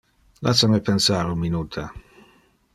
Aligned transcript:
Lassa 0.47 0.69
me 0.71 0.79
pensar 0.87 1.21
un 1.35 1.39
minuta. 1.43 1.83